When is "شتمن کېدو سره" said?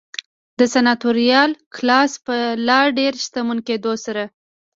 3.23-4.23